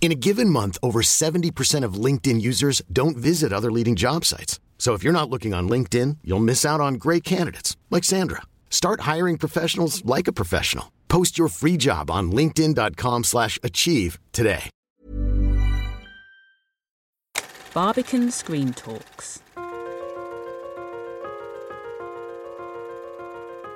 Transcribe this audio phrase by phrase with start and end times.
[0.00, 4.58] In a given month, over 70% of LinkedIn users don't visit other leading job sites.
[4.78, 8.40] So if you're not looking on LinkedIn, you'll miss out on great candidates like Sandra.
[8.70, 10.90] Start hiring professionals like a professional.
[11.08, 14.70] Post your free job on linkedin.com/achieve today.
[17.74, 19.42] Barbican Screen Talks.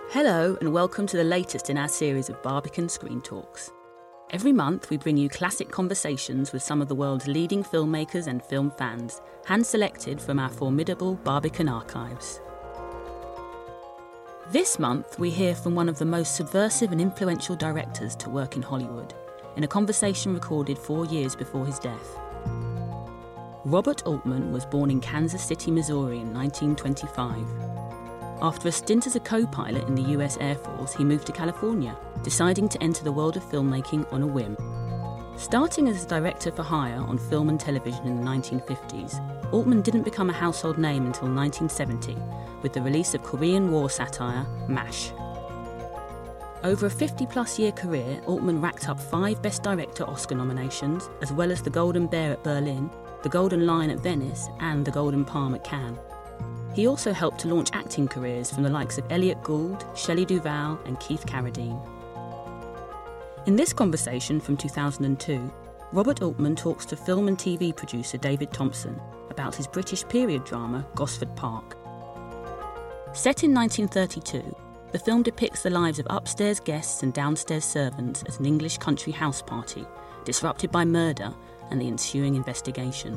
[0.09, 3.70] Hello, and welcome to the latest in our series of Barbican Screen Talks.
[4.30, 8.42] Every month, we bring you classic conversations with some of the world's leading filmmakers and
[8.42, 12.40] film fans, hand selected from our formidable Barbican archives.
[14.51, 18.57] This month, we hear from one of the most subversive and influential directors to work
[18.57, 19.15] in Hollywood,
[19.57, 22.18] in a conversation recorded four years before his death.
[23.65, 27.84] Robert Altman was born in Kansas City, Missouri in 1925.
[28.43, 31.32] After a stint as a co pilot in the US Air Force, he moved to
[31.32, 34.57] California, deciding to enter the world of filmmaking on a whim.
[35.37, 40.02] Starting as a director for hire on film and television in the 1950s, Altman didn't
[40.02, 42.16] become a household name until 1970
[42.62, 45.12] with the release of Korean War satire MASH.
[46.62, 51.30] Over a 50 plus year career, Altman racked up five Best Director Oscar nominations, as
[51.30, 52.90] well as the Golden Bear at Berlin,
[53.23, 55.99] the Golden Lion at Venice, and the Golden Palm at Cannes.
[56.75, 60.79] He also helped to launch acting careers from the likes of Elliott Gould, Shelley Duvall,
[60.87, 61.80] and Keith Carradine.
[63.47, 65.53] In this conversation from 2002,
[65.93, 69.00] Robert Altman talks to film and TV producer David Thompson
[69.31, 71.77] about his British period drama Gosford Park.
[73.12, 74.57] Set in 1932,
[74.91, 79.13] the film depicts the lives of upstairs guests and downstairs servants at an English country
[79.13, 79.87] house party,
[80.25, 81.33] disrupted by murder
[81.71, 83.17] and the ensuing investigation.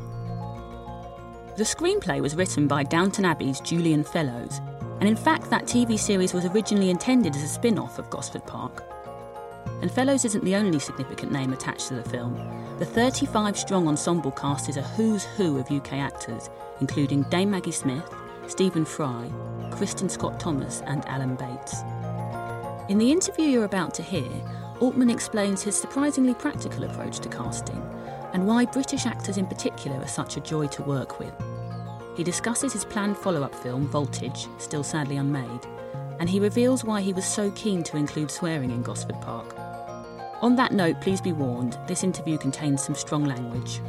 [1.57, 4.61] The screenplay was written by Downton Abbey's Julian Fellowes,
[4.99, 8.45] and in fact, that TV series was originally intended as a spin off of Gosford
[8.45, 8.83] Park.
[9.81, 12.35] And Fellowes isn't the only significant name attached to the film.
[12.77, 17.71] The 35 strong ensemble cast is a who's who of UK actors, including Dame Maggie
[17.71, 18.07] Smith,
[18.45, 19.27] Stephen Fry,
[19.71, 21.81] Kristin Scott Thomas, and Alan Bates.
[22.87, 24.29] In the interview you're about to hear,
[24.79, 27.81] Altman explains his surprisingly practical approach to casting
[28.37, 31.33] and why British actors in particular are such a joy to work with.
[32.15, 35.65] He discusses his planned follow up film, Voltage, still sadly unmade,
[36.19, 39.55] and he reveals why he was so keen to include swearing in Gosford Park.
[40.43, 43.81] On that note, please be warned, this interview contains some strong language.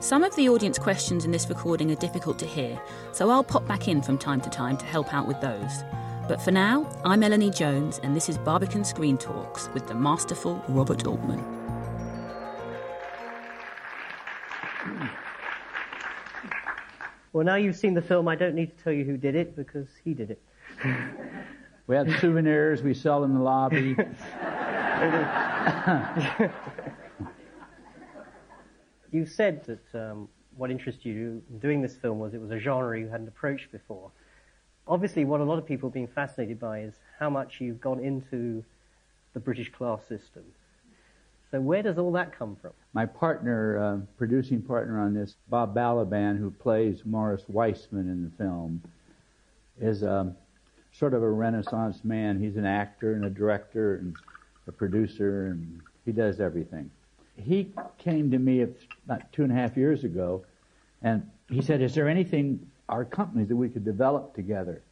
[0.00, 2.78] Some of the audience questions in this recording are difficult to hear,
[3.12, 5.84] so I'll pop back in from time to time to help out with those.
[6.28, 10.62] But for now, I'm Melanie Jones, and this is Barbican Screen Talks with the masterful
[10.68, 11.57] Robert Altman.
[17.38, 19.54] Well, now you've seen the film, I don't need to tell you who did it
[19.54, 20.42] because he did it.
[21.86, 23.96] We have souvenirs we sell in the lobby.
[29.12, 32.58] You said that um, what interested you in doing this film was it was a
[32.58, 34.10] genre you hadn't approached before.
[34.88, 38.00] Obviously, what a lot of people have been fascinated by is how much you've gone
[38.00, 38.64] into
[39.32, 40.42] the British class system.
[41.50, 42.72] So where does all that come from?
[42.92, 48.30] My partner, uh, producing partner on this, Bob Balaban, who plays Morris Weissman in the
[48.36, 48.82] film,
[49.80, 50.36] is um,
[50.92, 52.38] sort of a renaissance man.
[52.38, 54.14] He's an actor and a director and
[54.66, 56.90] a producer, and he does everything.
[57.36, 58.66] He came to me
[59.06, 60.44] about two and a half years ago,
[61.00, 64.82] and he said, "Is there anything our companies that we could develop together?"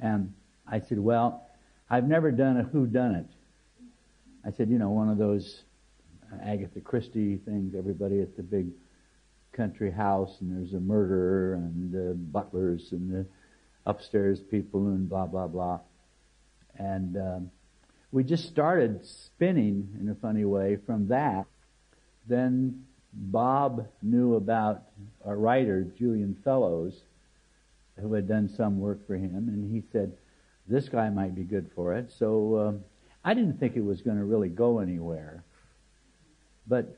[0.00, 0.32] And
[0.66, 1.46] I said, "Well,
[1.90, 3.26] I've never done a who done it."
[4.46, 5.64] I said, "You know, one of those
[6.42, 7.74] Agatha Christie things.
[7.76, 8.68] Everybody at the big
[9.52, 13.26] country house, and there's a murderer and uh, butlers and the
[13.86, 15.80] upstairs people and blah blah blah."
[16.76, 17.50] And um,
[18.12, 21.46] we just started spinning in a funny way from that.
[22.26, 24.82] Then Bob knew about
[25.24, 27.02] a writer, Julian Fellowes,
[28.00, 30.16] who had done some work for him, and he said,
[30.68, 32.84] "This guy might be good for it." So um,
[33.24, 35.44] I didn't think it was going to really go anywhere.
[36.70, 36.96] But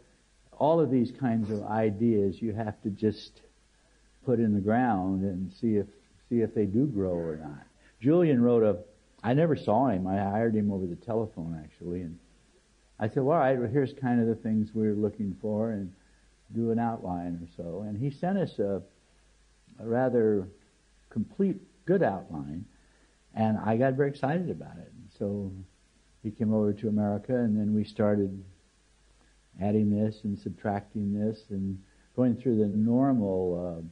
[0.53, 3.41] all of these kinds of ideas you have to just
[4.25, 5.87] put in the ground and see if
[6.29, 7.67] see if they do grow or not.
[8.01, 8.77] Julian wrote a
[9.25, 10.07] I never saw him.
[10.07, 12.19] I hired him over the telephone actually and
[13.01, 15.93] I said, well, all right, well, here's kind of the things we're looking for and
[16.55, 17.81] do an outline or so.
[17.81, 18.81] And he sent us a,
[19.81, 20.47] a rather
[21.11, 22.65] complete, good outline.
[23.35, 24.93] And I got very excited about it.
[25.19, 25.51] So
[26.23, 28.45] he came over to America and then we started
[29.61, 31.79] adding this and subtracting this and
[32.17, 33.83] going through the normal uh,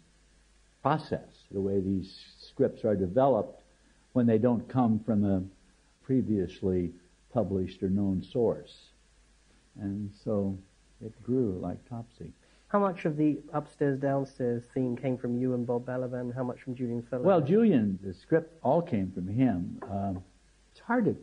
[0.82, 3.62] process, the way these scripts are developed
[4.12, 5.42] when they don't come from a
[6.04, 6.92] previously
[7.32, 8.88] published or known source.
[9.80, 10.58] And so
[11.04, 12.32] it grew like Topsy.
[12.68, 16.34] How much of the upstairs downstairs theme came from you and Bob Balaban?
[16.34, 17.26] How much from Julian Fellowes?
[17.26, 19.80] Well, Julian, the script all came from him.
[19.90, 20.22] Um,
[20.70, 21.16] it's hard to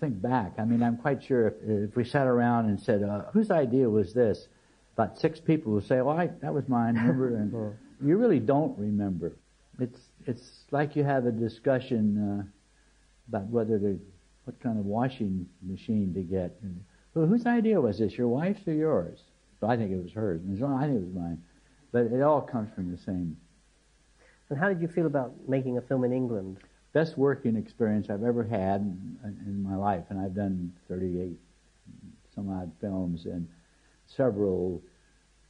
[0.00, 0.54] think back.
[0.58, 3.88] I mean, I'm quite sure if, if we sat around and said, uh, "Whose idea
[3.88, 4.48] was this?"
[4.94, 7.76] About six people would say, "Well, I, that was mine." Remember?
[8.00, 9.32] And you really don't remember.
[9.78, 12.42] It's it's like you have a discussion uh,
[13.28, 14.00] about whether to
[14.44, 16.56] what kind of washing machine to get.
[16.62, 16.84] And,
[17.14, 18.16] well, whose idea was this?
[18.16, 19.18] Your wife's or yours?
[19.62, 20.40] I think it was hers.
[20.42, 21.42] And I think it was mine.
[21.90, 23.36] But it all comes from the same.
[24.50, 26.58] And how did you feel about making a film in England?
[26.92, 31.36] Best working experience I've ever had in, in my life, and I've done 38
[32.34, 33.48] some odd films and
[34.06, 34.80] several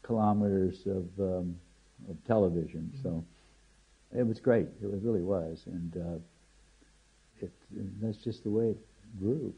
[0.03, 1.57] kilometers of um,
[2.09, 2.91] of television.
[2.95, 3.03] Mm-hmm.
[3.03, 3.25] So
[4.17, 4.67] it was great.
[4.83, 7.51] It was, really was, and uh, it,
[8.01, 8.79] that's just the way it
[9.21, 9.53] grew.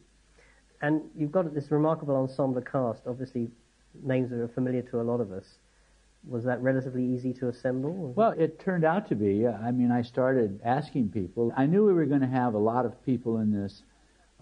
[0.82, 3.02] And you've got this remarkable ensemble cast.
[3.06, 3.48] Obviously,
[4.02, 5.44] names that are familiar to a lot of us.
[6.28, 8.12] Was that relatively easy to assemble?
[8.14, 9.46] Well, it turned out to be.
[9.46, 11.52] I mean, I started asking people.
[11.56, 13.82] I knew we were going to have a lot of people in this,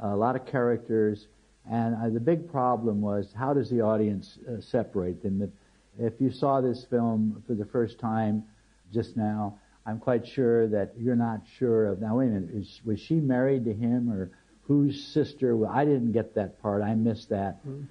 [0.02, 1.28] a lot of characters,
[1.70, 5.52] and uh, the big problem was how does the audience uh, separate them?
[5.98, 8.44] If you saw this film for the first time
[8.92, 12.00] just now, I'm quite sure that you're not sure of.
[12.00, 14.30] Now, wait a minute, is, was she married to him or
[14.62, 15.56] whose sister?
[15.56, 16.82] Well, I didn't get that part.
[16.82, 17.66] I missed that.
[17.66, 17.84] Mm-hmm.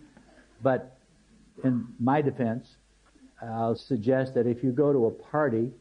[0.62, 0.98] But
[1.64, 2.68] in my defense,
[3.42, 5.72] I'll suggest that if you go to a party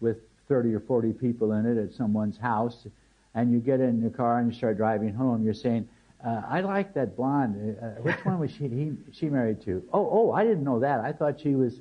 [0.00, 0.18] with
[0.48, 2.86] 30 or 40 people in it at someone's house,
[3.34, 5.88] and you get in your car and you start driving home, you're saying,
[6.24, 7.76] uh, I like that blonde.
[7.80, 9.82] Uh, which one was she he, she married to?
[9.92, 11.00] Oh, oh, I didn't know that.
[11.00, 11.80] I thought she was.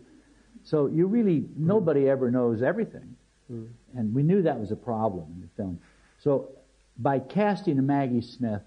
[0.63, 3.15] So you really nobody ever knows everything,
[3.51, 3.67] mm.
[3.95, 5.79] and we knew that was a problem in the film.
[6.19, 6.50] So
[6.97, 8.62] by casting a Maggie Smith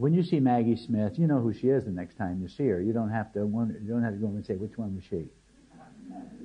[0.00, 2.66] when you see Maggie Smith, you know who she is the next time you see
[2.68, 2.80] her.
[2.80, 5.04] You don't have to wonder, you don't have to go and say which one was
[5.04, 5.26] she.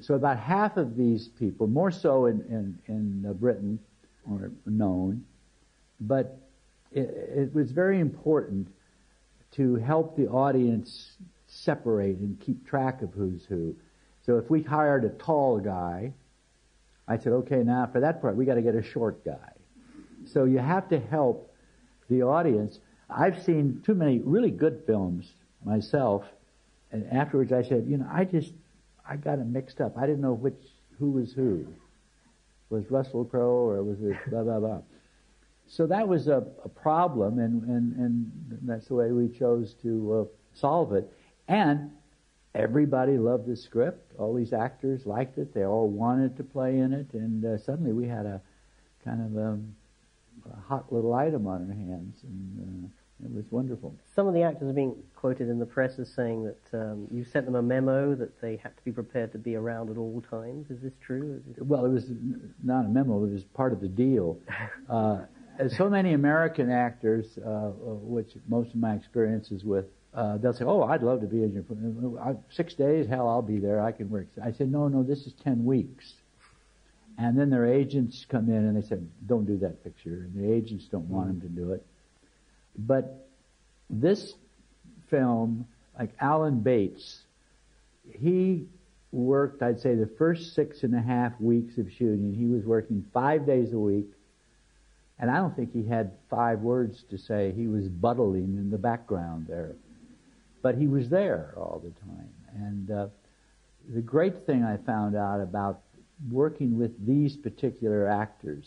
[0.02, 3.80] So about half of these people, more so in in, in uh, Britain,
[4.30, 5.24] are known,
[6.02, 6.38] but
[6.92, 8.68] it, it was very important
[9.52, 11.18] to help the audience
[11.48, 13.76] separate and keep track of who's who.
[14.26, 16.12] So if we hired a tall guy,
[17.08, 19.52] I said, okay, now for that part, we got to get a short guy.
[20.26, 21.54] So you have to help
[22.10, 22.80] the audience
[23.10, 25.32] I've seen too many really good films
[25.64, 26.26] myself,
[26.92, 28.54] and afterwards I said, you know, I just,
[29.08, 29.98] I got them mixed up.
[29.98, 30.62] I didn't know which,
[31.00, 31.66] who was who.
[32.70, 34.82] Was Russell Crowe or was it blah, blah, blah.
[35.68, 38.32] So that was a, a problem, and, and, and
[38.64, 41.12] that's the way we chose to uh, solve it.
[41.48, 41.92] And
[42.54, 44.14] everybody loved the script.
[44.20, 45.54] All these actors liked it.
[45.54, 48.42] They all wanted to play in it, and uh, suddenly we had a
[49.04, 49.76] kind of a um,
[50.52, 52.88] a hot little item on our hands, and uh,
[53.24, 53.96] it was wonderful.
[54.14, 57.24] Some of the actors are being quoted in the press as saying that um, you
[57.24, 60.22] sent them a memo that they had to be prepared to be around at all
[60.30, 60.70] times.
[60.70, 61.42] Is this true?
[61.50, 61.66] Is it...
[61.66, 62.12] Well, it was
[62.64, 64.40] not a memo; it was part of the deal.
[64.88, 65.26] Uh,
[65.70, 67.72] so many American actors, uh,
[68.04, 71.44] which most of my experience is with, uh, they'll say, "Oh, I'd love to be
[71.44, 73.08] in your six days.
[73.08, 73.82] Hell, I'll be there.
[73.82, 76.14] I can work." I said, "No, no, this is ten weeks."
[77.18, 80.28] And then their agents come in and they said, don't do that picture.
[80.34, 81.86] And the agents don't want them to do it.
[82.78, 83.28] But
[83.90, 84.34] this
[85.10, 85.68] film,
[85.98, 87.22] like Alan Bates,
[88.20, 88.66] he
[89.12, 92.34] worked, I'd say, the first six and a half weeks of shooting.
[92.34, 94.12] He was working five days a week.
[95.18, 97.54] And I don't think he had five words to say.
[97.56, 99.76] He was buttling in the background there.
[100.62, 102.30] But he was there all the time.
[102.56, 103.08] And uh,
[103.94, 105.82] the great thing I found out about
[106.30, 108.66] working with these particular actors.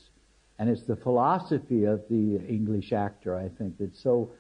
[0.59, 4.31] And it's the philosophy of the English actor, I think, that's so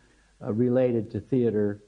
[0.44, 1.80] uh, related to theater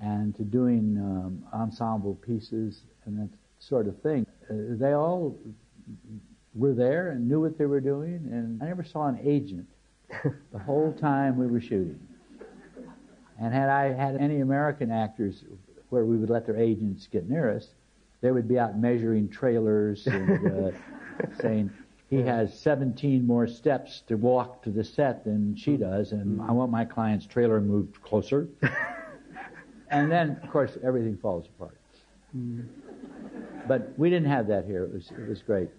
[0.00, 3.28] and to doing um, ensemble pieces and that
[3.58, 4.26] sort of thing.
[4.48, 5.36] Uh, they all
[6.54, 9.66] were there and knew what they were doing, and I never saw an agent
[10.52, 11.98] the whole time we were shooting.
[13.40, 15.42] And had I had any American actors
[15.90, 17.68] where we would let their agents get near us,
[18.20, 20.70] they would be out measuring trailers and uh,
[21.40, 21.70] saying,
[22.10, 26.52] he has 17 more steps to walk to the set than she does, and I
[26.52, 28.48] want my client's trailer moved closer.
[29.90, 31.76] and then, of course, everything falls apart.
[32.36, 32.66] Mm.
[33.66, 34.84] But we didn't have that here.
[34.84, 35.70] It was, it was great.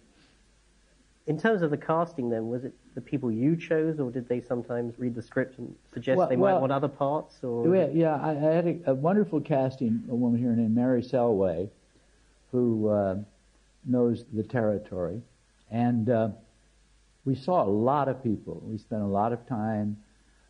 [1.27, 4.41] In terms of the casting, then, was it the people you chose, or did they
[4.41, 7.43] sometimes read the script and suggest well, they well, might want other parts?
[7.43, 11.69] Or yeah, I, I had a, a, wonderful casting, a woman here named Mary Selway,
[12.51, 13.15] who uh,
[13.85, 15.21] knows the territory,
[15.75, 16.29] and uh,
[17.25, 18.63] we saw a lot of people.
[18.65, 19.97] We spent a lot of time.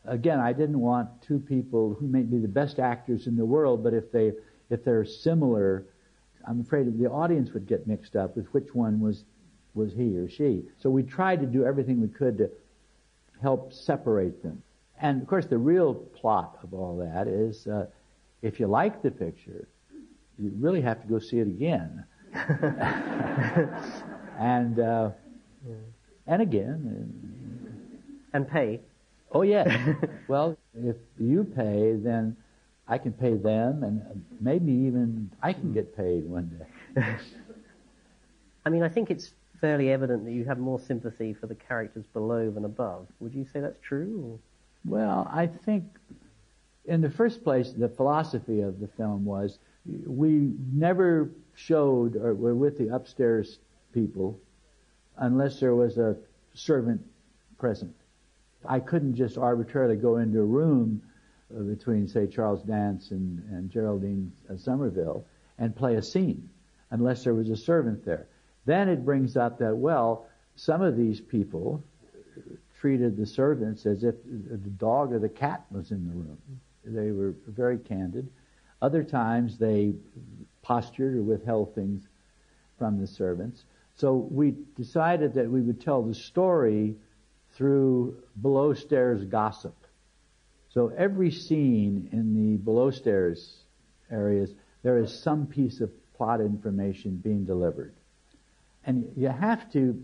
[0.06, 3.84] Again, I didn't want two people who may be the best actors in the world,
[3.84, 4.34] but if they
[4.70, 5.84] if they're similar,
[6.48, 9.24] I'm afraid the audience would get mixed up with which one was
[9.74, 10.66] was he or she.
[10.78, 12.52] So we tried to do everything we could to
[13.42, 14.62] help separate them.
[15.02, 17.88] And of course, the real plot of all that is, uh,
[18.44, 19.68] if you like the picture,
[20.38, 22.06] you really have to go see it again.
[24.38, 25.10] and uh,
[26.28, 27.22] and again.
[28.34, 28.82] And pay.
[29.32, 29.96] Oh yeah.
[30.28, 32.36] well, if you pay, then
[32.88, 36.60] I can pay them, and maybe even I can get paid one
[36.96, 37.02] day.
[38.66, 42.06] I mean, I think it's fairly evident that you have more sympathy for the characters
[42.14, 43.08] below than above.
[43.20, 44.40] Would you say that's true?
[44.86, 44.98] Or?
[44.98, 45.86] Well, I think,
[46.86, 49.60] in the first place, the philosophy of the film was
[50.06, 53.60] we never showed or were with the upstairs
[53.96, 54.40] people
[55.18, 56.16] unless there was a
[56.54, 57.02] servant
[57.58, 57.96] present.
[58.68, 61.02] I couldn't just arbitrarily go into a room
[61.56, 65.26] uh, between, say, Charles Dance and, and Geraldine uh, Somerville
[65.58, 66.50] and play a scene
[66.92, 68.28] unless there was a servant there.
[68.66, 71.84] Then it brings up that, well, some of these people
[72.80, 76.38] treated the servants as if the dog or the cat was in the room.
[76.84, 78.30] They were very candid.
[78.82, 79.94] Other times they
[80.62, 82.04] postured or withheld things
[82.78, 83.64] from the servants.
[83.98, 86.96] So we decided that we would tell the story
[87.56, 89.76] through below stairs gossip.
[90.70, 93.56] So every scene in the below stairs
[94.12, 97.94] areas, there is some piece of plot information being delivered.
[98.84, 100.04] And you have to,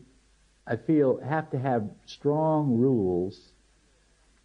[0.66, 3.40] I feel, have to have strong rules.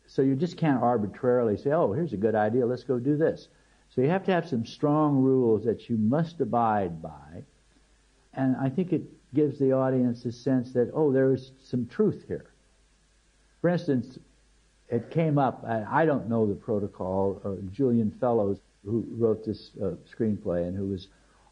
[0.08, 3.46] So you just can't arbitrarily say, oh, here's a good idea, let's go do this.
[3.94, 7.44] So you have to have some strong rules that you must abide by.
[8.34, 9.02] And I think it
[9.34, 12.50] gives the audience a sense that, oh, there is some truth here.
[13.60, 14.18] For instance,
[14.88, 19.94] it came up, I don't know the protocol, uh, Julian Fellowes, who wrote this uh,
[20.08, 21.08] screenplay and who was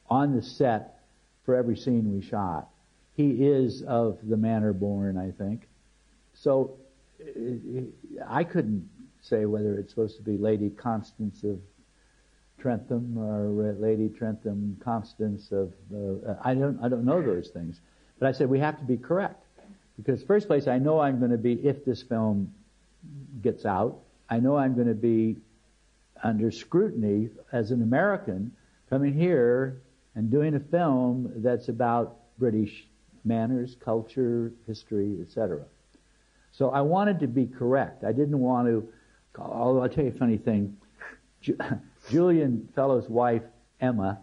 [0.09, 1.01] on the set
[1.45, 2.69] for every scene we shot.
[3.15, 5.69] He is of the manner born, I think.
[6.33, 6.77] So
[8.27, 8.89] I couldn't
[9.21, 11.59] say whether it's supposed to be Lady Constance of
[12.65, 17.79] Trentham or Lady Trentham Constance of uh, I don't I don't know those things.
[18.19, 19.45] But I said we have to be correct.
[19.99, 22.55] Because first place I know I'm going to be if this film
[23.43, 23.99] gets out,
[24.31, 25.37] I know I'm going to be
[26.23, 28.51] under scrutiny as an American
[28.89, 29.83] coming here
[30.15, 32.87] and doing a film that's about British
[33.27, 35.67] manners, culture, history, etc.
[36.53, 38.05] So I wanted to be correct.
[38.05, 38.89] I didn't want to,
[39.39, 40.79] although I'll tell you a funny thing.
[42.15, 43.43] Julian Fellowes' wife,
[43.81, 44.21] Emma,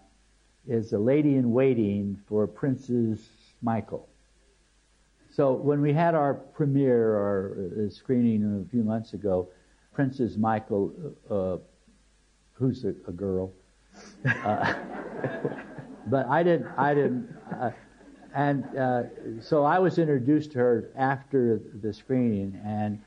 [0.65, 3.19] is a lady in waiting for Princess
[3.61, 4.07] Michael.
[5.29, 9.49] So when we had our premiere or uh, screening a few months ago,
[9.93, 10.93] Princess Michael,
[11.29, 11.57] uh,
[12.53, 13.51] who's a, a girl,
[14.25, 14.73] uh,
[16.07, 17.27] but I didn't, I didn't,
[17.59, 17.71] uh,
[18.33, 19.03] and uh,
[19.41, 23.01] so I was introduced to her after the screening, and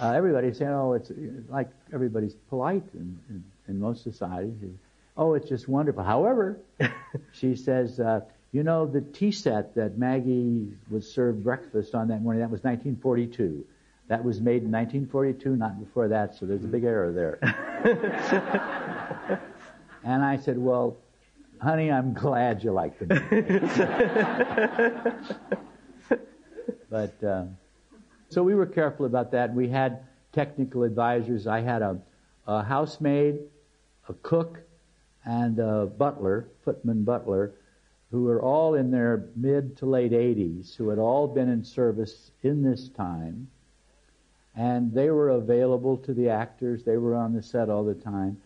[0.00, 1.12] uh, everybody's saying, "Oh, it's
[1.50, 4.76] like everybody's polite in, in, in most societies."
[5.16, 6.02] Oh, it's just wonderful.
[6.02, 6.58] However,
[7.32, 12.22] she says, uh, "You know, the tea set that Maggie was served breakfast on that
[12.22, 13.64] morning that was 1942.
[14.08, 16.34] That was made in 1942, not before that.
[16.34, 17.38] So there's a big error there."
[20.04, 20.96] and I said, "Well."
[21.62, 23.06] honey, I'm glad you like the
[26.90, 27.44] but uh,
[28.28, 29.54] so we were careful about that.
[29.54, 30.00] We had
[30.32, 31.46] technical advisors.
[31.46, 32.00] I had a,
[32.46, 33.38] a housemaid,
[34.08, 34.60] a cook,
[35.24, 37.52] and a butler, footman butler,
[38.10, 42.30] who were all in their mid to late 80s, who had all been in service
[42.42, 43.48] in this time.
[44.54, 46.84] And they were available to the actors.
[46.84, 48.36] They were on the set all the time.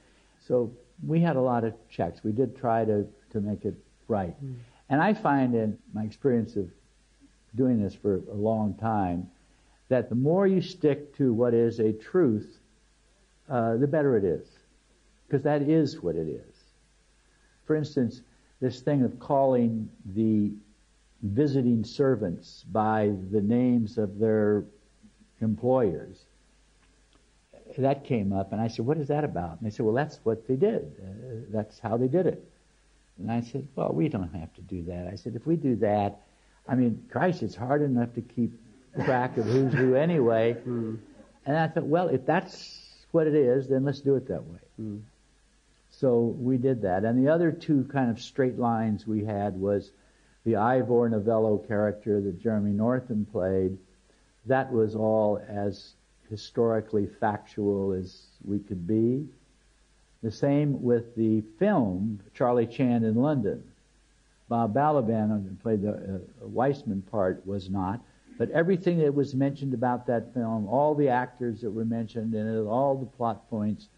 [0.46, 0.72] So
[1.04, 2.22] we had a lot of checks.
[2.22, 3.74] We did try to, to make it
[4.06, 4.34] right.
[4.44, 4.54] Mm.
[4.88, 6.68] And I find in my experience of
[7.56, 9.28] doing this for a long time
[9.88, 12.58] that the more you stick to what is a truth,
[13.48, 14.46] uh, the better it is.
[15.26, 16.56] Because that is what it is.
[17.64, 18.22] For instance,
[18.60, 20.52] this thing of calling the
[21.22, 24.64] visiting servants by the names of their
[25.40, 26.24] employers
[27.78, 30.24] that came up, and I said, "What is that about?" And they said, "Well, that's
[30.24, 30.84] what they did.
[31.00, 32.44] Uh, that's how they did it."
[33.18, 35.76] And I said, "Well, we don't have to do that." I said, "If we do
[35.76, 36.20] that,
[36.68, 38.52] I mean, Christ, it's hard enough to keep
[39.04, 40.98] track of who's who anyway." Mm.
[41.48, 44.58] And I thought, well, if that's what it is, then let's do it that way.
[44.80, 45.00] Mm.
[45.98, 47.04] So we did that.
[47.04, 49.92] And the other two kind of straight lines we had was
[50.44, 53.78] the Ivor Novello character that Jeremy Northam played.
[54.44, 55.94] That was all as
[56.28, 59.26] historically factual as we could be.
[60.22, 63.64] The same with the film Charlie Chan in London.
[64.50, 65.92] Bob Balaban, who played the
[66.42, 68.00] uh, Weissman part, was not.
[68.36, 72.46] But everything that was mentioned about that film, all the actors that were mentioned in
[72.46, 73.88] it, all the plot points,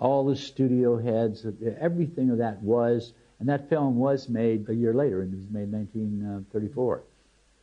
[0.00, 1.46] all the studio heads,
[1.78, 5.50] everything of that was, and that film was made a year later, and it was
[5.50, 7.02] made in 1934.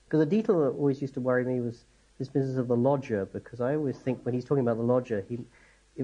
[0.05, 1.83] Because the detail that always used to worry me was
[2.19, 5.25] this business of the lodger, because I always think when he's talking about the lodger,
[5.27, 5.39] he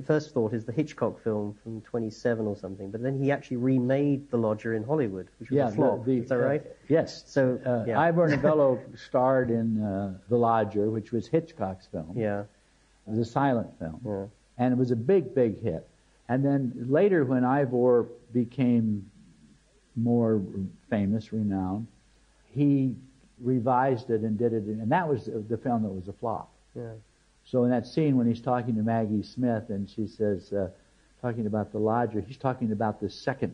[0.01, 4.29] first thought is the Hitchcock film from 27 or something, but then he actually remade
[4.31, 6.05] The Lodger in Hollywood, which was yeah, a flop.
[6.05, 6.61] The, is that right?
[6.61, 7.23] Uh, yes.
[7.27, 7.99] So uh, yeah.
[7.99, 12.13] Ivor Novello starred in uh, The Lodger, which was Hitchcock's film.
[12.17, 12.41] Yeah.
[13.07, 14.01] It was a silent film.
[14.05, 14.25] Yeah.
[14.57, 15.87] And it was a big, big hit.
[16.30, 19.10] And then later, when Ivor became
[19.96, 20.42] more
[20.89, 21.88] famous, renowned,
[22.51, 22.96] he
[23.42, 26.51] revised it and did it, and that was the film that was a flop.
[26.75, 26.94] Yeah.
[27.46, 30.70] So in that scene when he's talking to Maggie Smith and she says, uh,
[31.22, 33.53] talking about the lodger, he's talking about the second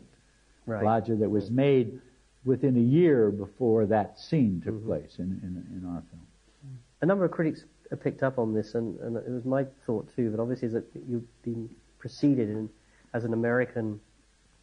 [0.66, 0.84] right.
[0.84, 2.00] lodger that was made
[2.44, 4.86] within a year before that scene took mm-hmm.
[4.86, 6.78] place in, in, in, our film.
[7.02, 7.64] A number of critics
[8.02, 11.42] picked up on this, and, and, it was my thought too, but obviously that you've
[11.42, 11.68] been
[12.00, 12.68] preceded in,
[13.14, 14.00] as an American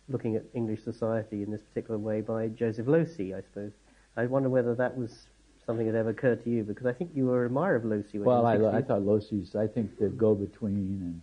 [0.10, 3.72] looking at English society in this particular way by Joseph Losey, I suppose.
[4.18, 5.28] I wonder whether that was
[5.68, 6.64] something that ever occurred to you?
[6.64, 8.20] Because I think you were an admirer of Losey.
[8.20, 9.56] well, I, I thought Losey's.
[9.56, 11.22] I think the Go Between and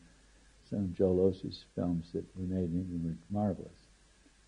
[0.70, 3.80] some of Joe Losey's films that were made in England were marvelous,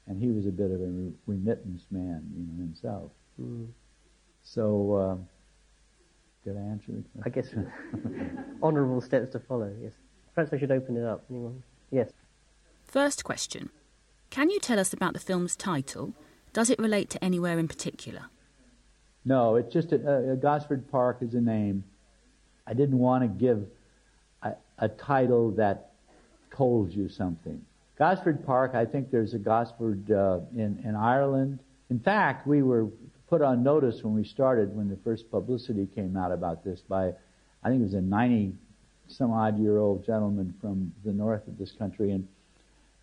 [0.07, 3.11] and he was a bit of a remittance man, you know, himself.
[3.41, 3.69] Mm.
[4.45, 5.17] So, uh,
[6.45, 7.23] did I answer the question?
[7.25, 9.75] I guess honourable steps to follow.
[9.83, 9.93] Yes.
[10.37, 11.25] Perhaps I should open it up.
[11.31, 11.63] Anyone?
[11.91, 12.11] Yes.
[12.85, 13.71] First question:
[14.31, 16.13] Can you tell us about the film's title?
[16.53, 18.27] Does it relate to anywhere in particular?
[19.25, 21.85] No, it's just a, a Gosford Park is a name.
[22.67, 23.67] I didn't want to give
[24.43, 25.93] a, a title that
[26.55, 27.65] told you something.
[27.99, 31.61] Gosford Park, I think there's a Gosford uh, in, in Ireland.
[31.89, 32.89] In fact, we were
[33.29, 37.13] put on notice when we started, when the first publicity came out about this by,
[37.65, 38.53] I think it was in 90
[39.09, 42.27] some odd year old gentleman from the north of this country, and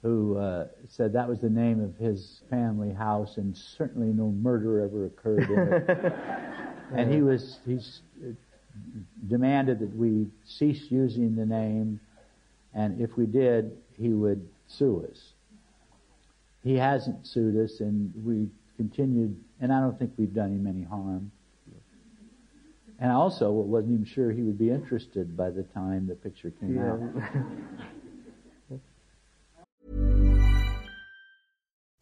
[0.02, 4.82] who uh, said that was the name of his family house, and certainly no murder
[4.82, 6.14] ever occurred in it.
[6.96, 8.32] and he was he uh,
[9.28, 12.00] demanded that we cease using the name,
[12.74, 15.34] and if we did, he would sue us.
[16.64, 20.84] He hasn't sued us, and we continued, and I don't think we've done him any
[20.84, 21.32] harm.
[23.00, 26.52] And I also wasn't even sure he would be interested by the time the picture
[26.52, 26.94] came yeah.
[26.94, 27.60] out.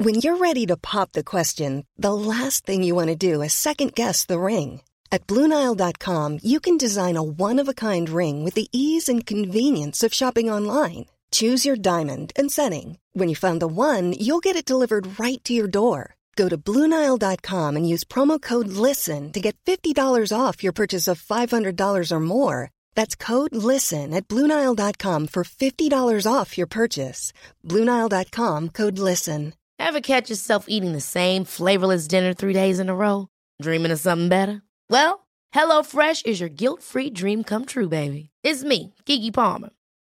[0.04, 3.54] When you're ready to pop the question, the last thing you want to do is
[3.54, 4.82] second guess the ring.
[5.12, 9.24] At Bluenile.com, you can design a one of a kind ring with the ease and
[9.24, 11.06] convenience of shopping online.
[11.32, 12.98] Choose your diamond and setting.
[13.14, 16.16] When you find the one, you'll get it delivered right to your door.
[16.36, 21.22] Go to Bluenile.com and use promo code LISTEN to get $50 off your purchase of
[21.22, 22.72] $500 or more.
[22.96, 27.34] That's code LISTEN at Bluenile.com for $50 off your purchase.
[27.68, 29.54] Bluenile.com code LISTEN.
[29.80, 33.28] Ever catch yourself eating the same flavorless dinner three days in a row?
[33.62, 34.62] Dreaming of something better?
[34.92, 38.30] Well, HelloFresh is your guilt free dream come true, baby.
[38.44, 39.72] It's me, Keke Palmer.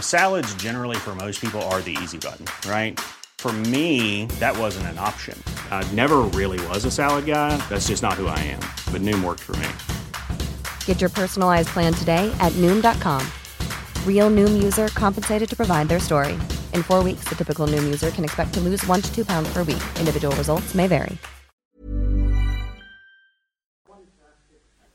[0.00, 2.98] Salads, generally, for most people, are the easy button, right?
[3.38, 5.40] For me, that wasn't an option.
[5.70, 7.56] I never really was a salad guy.
[7.68, 8.60] That's just not who I am.
[8.92, 9.68] But Noom worked for me.
[10.86, 13.24] Get your personalized plan today at Noom.com.
[14.04, 16.32] Real Noom user compensated to provide their story.
[16.74, 19.52] In four weeks, the typical Noom user can expect to lose one to two pounds
[19.52, 19.82] per week.
[20.00, 21.16] Individual results may vary.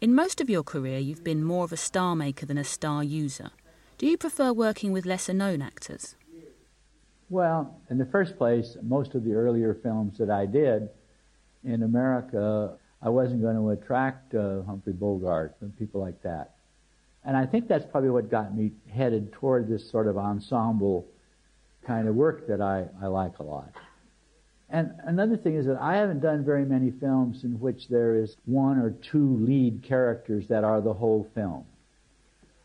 [0.01, 3.01] In most of your career, you've been more of a star maker than a star
[3.05, 3.51] user.
[4.03, 6.17] Do you prefer working with lesser known actors?
[7.29, 10.89] Well, in the first place, most of the earlier films that I did
[11.63, 16.55] in America, I wasn't going to attract uh, Humphrey Bogart and people like that.
[17.23, 21.07] And I think that's probably what got me headed toward this sort of ensemble
[21.87, 23.71] kind of work that I, I like a lot.
[24.69, 28.35] And another thing is that I haven't done very many films in which there is
[28.43, 31.63] one or two lead characters that are the whole film.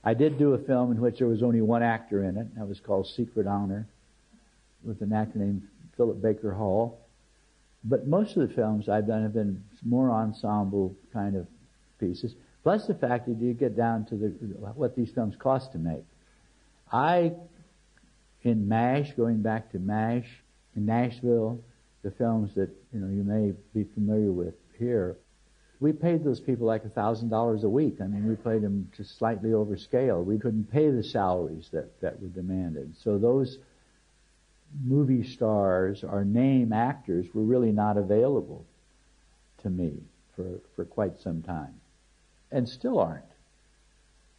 [0.09, 2.57] I did do a film in which there was only one actor in it.
[2.57, 3.87] That was called Secret Honor
[4.83, 5.69] with an actor named
[5.99, 6.99] Philip Baker Hall.
[7.85, 11.47] But most of the films I've done have been more ensemble kind of
[12.01, 12.35] pieces.
[12.63, 14.29] Plus the fact that you get down to the,
[14.75, 16.07] what these films cost to make.
[16.91, 17.35] I,
[18.45, 20.25] in MASH, going back to MASH,
[20.75, 21.61] in Nashville,
[22.01, 25.19] the films that, you know, you may be familiar with here,
[25.81, 28.01] we paid those people like a thousand dollars a week.
[28.01, 30.23] I mean, we paid them just slightly over scale.
[30.23, 32.97] We couldn't pay the salaries that, that were demanded.
[33.03, 33.59] So those
[34.85, 38.65] movie stars or name actors were really not available
[39.63, 39.95] to me
[40.35, 41.75] for, for quite some time.
[42.51, 43.25] And still aren't.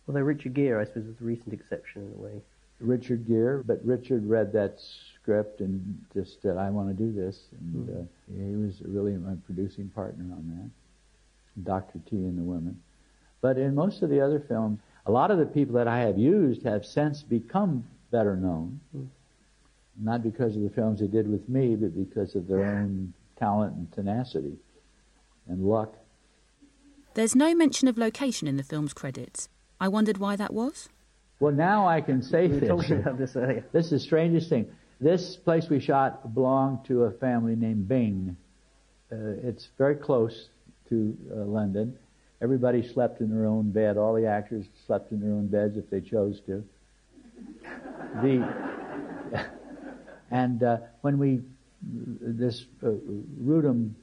[0.08, 2.42] Although Richard Gere, I suppose, was a recent exception in a way.
[2.80, 4.80] Richard Gere, but Richard read that
[5.16, 7.40] script and just said, I want to do this.
[7.52, 8.02] And mm.
[8.02, 10.70] uh, he was really my producing partner on that.
[11.64, 12.00] Dr.
[12.10, 12.80] T and the women.
[13.42, 16.18] But in most of the other films, a lot of the people that I have
[16.18, 18.80] used have since become better known.
[18.96, 19.08] Mm.
[20.02, 23.76] Not because of the films they did with me, but because of their own talent
[23.76, 24.58] and tenacity
[25.48, 25.96] and luck.
[27.16, 29.50] There's no mention of location in the film's credits.
[29.82, 30.90] I wondered why that was.
[31.40, 32.70] Well, now I can say we this.
[32.70, 33.66] talking about this earlier.
[33.72, 34.70] This is the strangest thing.
[35.02, 38.36] This place we shot belonged to a family named Byng.
[39.12, 40.50] Uh, it's very close
[40.90, 41.98] to uh, London.
[42.42, 43.98] Everybody slept in their own bed.
[43.98, 46.64] All the actors slept in their own beds if they chose to.
[48.22, 48.48] The
[50.32, 51.42] and uh, when we
[51.82, 52.92] this uh,
[53.40, 53.96] Wrotham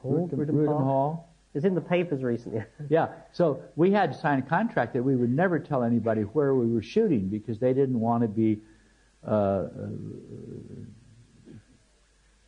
[0.00, 2.64] Hall, Wrotham, Wrotham Hall it's in the papers recently.
[2.88, 3.08] yeah.
[3.32, 6.66] So we had to sign a contract that we would never tell anybody where we
[6.66, 8.58] were shooting because they didn't want to be
[9.26, 9.68] uh, uh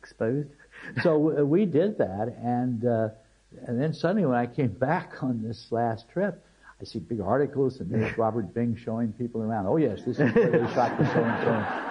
[0.01, 0.49] exposed.
[1.01, 3.09] so we did that, and uh,
[3.65, 6.43] and then suddenly when I came back on this last trip,
[6.79, 9.67] I see big articles and there's Robert Byng showing people around.
[9.67, 11.83] Oh yes, this is where they shot the so and so.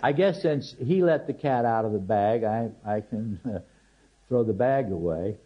[0.02, 3.58] I guess since he let the cat out of the bag, I I can uh,
[4.28, 5.36] throw the bag away.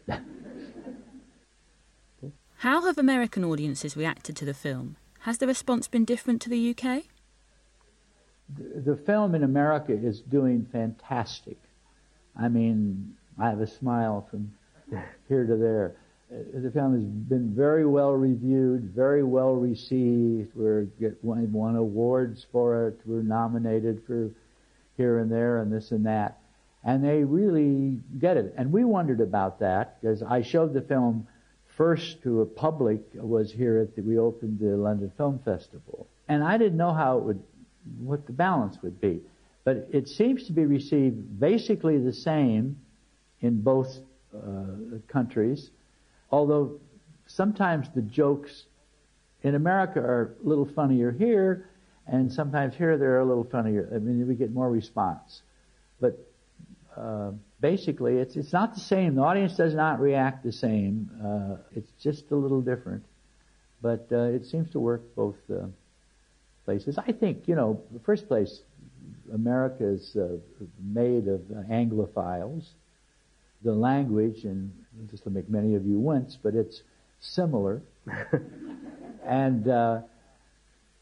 [2.57, 4.97] How have American audiences reacted to the film?
[5.21, 7.05] Has the response been different to the UK?
[8.57, 11.59] The, the film in America is doing fantastic.
[12.39, 14.53] I mean, I have a smile from
[15.29, 15.97] here to there.
[16.31, 20.53] The film has been very well reviewed, very well received.
[20.55, 23.01] We're get won, won awards for it.
[23.05, 24.31] We're nominated for
[24.97, 26.39] here and there and this and that.
[26.85, 28.55] And they really get it.
[28.57, 31.29] And we wondered about that because I showed the film
[31.77, 36.07] first to a public was here at the, we opened the London Film Festival.
[36.29, 37.43] And I didn't know how it would,
[38.01, 39.21] what the balance would be.
[39.65, 42.79] But it seems to be received basically the same
[43.41, 44.01] in both uh,
[45.09, 45.71] countries,
[46.31, 46.81] although
[47.27, 48.65] sometimes the jokes
[49.43, 51.69] in America are a little funnier here,
[52.07, 53.89] and sometimes here they're a little funnier.
[53.95, 55.43] I mean, we get more response.
[56.01, 56.19] But
[56.97, 59.15] uh, basically, it's it's not the same.
[59.15, 61.11] The audience does not react the same.
[61.25, 63.05] Uh, it's just a little different,
[63.81, 65.67] but uh, it seems to work both uh,
[66.65, 66.99] places.
[66.99, 68.61] I think you know, the first place,
[69.33, 70.37] America is uh,
[70.81, 71.41] made of
[71.71, 72.69] Anglophiles.
[73.65, 74.73] The language, and
[75.11, 76.83] just to make many of you wince, but it's
[77.21, 77.83] similar,
[79.25, 80.01] and uh,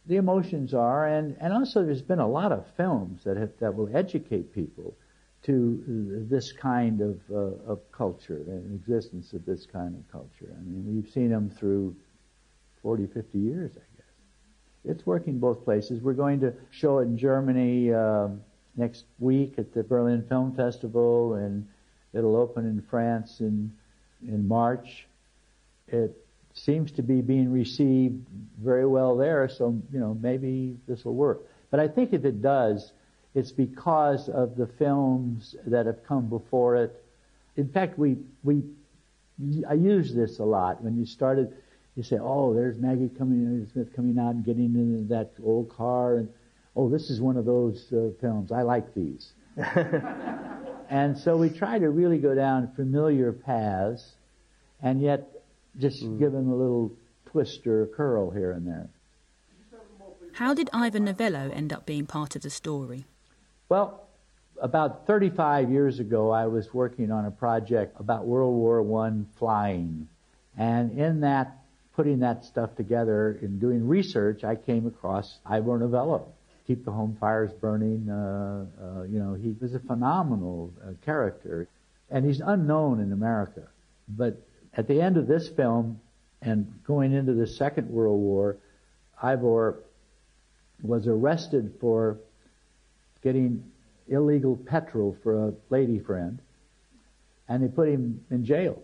[0.06, 3.74] the emotions are, and and also there's been a lot of films that have, that
[3.74, 4.94] will educate people
[5.42, 10.54] to this kind of, uh, of culture, the existence of this kind of culture.
[10.54, 11.96] I mean, we've seen them through
[12.82, 14.96] 40, 50 years, I guess.
[14.96, 16.02] It's working both places.
[16.02, 18.28] We're going to show it in Germany uh,
[18.76, 21.66] next week at the Berlin Film Festival, and
[22.12, 23.72] it'll open in France in
[24.26, 25.06] in March.
[25.88, 26.16] It
[26.52, 28.26] seems to be being received
[28.62, 31.42] very well there, so you know maybe this will work.
[31.70, 32.92] But I think if it does,
[33.34, 37.04] it's because of the films that have come before it.
[37.56, 38.62] In fact, we, we,
[39.68, 40.82] I use this a lot.
[40.82, 41.52] When you started,
[41.94, 46.16] you say, oh, there's Maggie coming, Smith coming out and getting into that old car
[46.16, 46.28] and,
[46.76, 48.52] oh, this is one of those uh, films.
[48.52, 49.32] I like these.
[50.90, 54.04] and so we try to really go down familiar paths
[54.82, 55.28] and yet
[55.78, 56.18] just mm.
[56.18, 56.92] give them a little
[57.26, 58.88] twist or curl here and there.
[60.32, 63.04] How did Ivor Novello end up being part of the story?
[63.68, 64.08] Well,
[64.60, 70.08] about 35 years ago, I was working on a project about World War I flying.
[70.56, 71.58] And in that,
[71.94, 76.32] putting that stuff together and doing research, I came across Ivor Novello.
[76.70, 78.08] Keep the Home Fires Burning.
[78.08, 81.66] Uh, uh, you know, he was a phenomenal uh, character.
[82.08, 83.62] And he's unknown in America.
[84.08, 84.40] But
[84.76, 86.00] at the end of this film
[86.40, 88.56] and going into the Second World War,
[89.20, 89.80] Ivor
[90.80, 92.18] was arrested for
[93.24, 93.64] getting
[94.06, 96.38] illegal petrol for a lady friend,
[97.48, 98.80] and they put him in jail.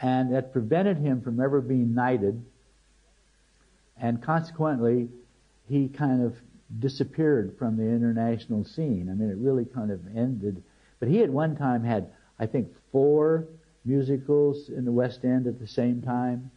[0.00, 2.40] And that prevented him from ever being knighted,
[4.00, 5.08] and consequently,
[5.68, 6.36] he kind of
[6.78, 9.08] disappeared from the international scene.
[9.10, 10.62] I mean, it really kind of ended.
[10.98, 13.46] But he at one time had, I think, four
[13.84, 16.50] musicals in the West End at the same time.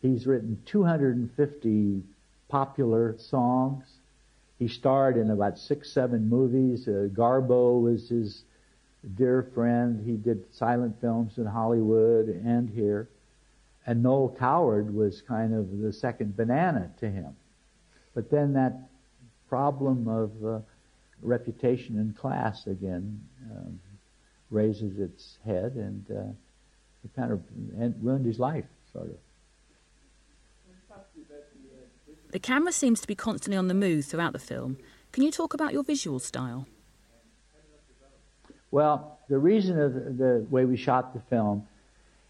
[0.00, 2.02] He's written 250
[2.48, 3.84] popular songs.
[4.58, 6.86] He starred in about six, seven movies.
[6.86, 8.44] Uh, Garbo was his
[9.16, 10.04] dear friend.
[10.04, 13.08] He did silent films in Hollywood and here.
[13.86, 17.34] And Noel Coward was kind of the second banana to him.
[18.14, 18.89] But then that
[19.50, 20.60] problem of uh,
[21.22, 23.80] reputation and class again um,
[24.50, 26.32] raises its head, and uh,
[27.04, 27.40] it kind of
[28.00, 29.16] ruined his life, sort of.
[32.30, 34.78] The camera seems to be constantly on the move throughout the film.
[35.10, 36.68] Can you talk about your visual style?
[38.70, 41.66] Well, the reason of the, the way we shot the film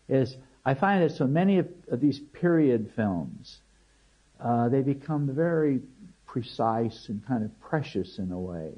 [0.08, 3.58] is I find that so many of, of these period films,
[4.40, 5.80] uh, they become very
[6.30, 8.70] precise and kind of precious in a way.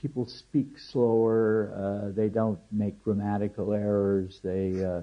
[0.00, 1.72] People speak slower.
[1.74, 4.38] Uh, they don't make grammatical errors.
[4.44, 5.02] They uh,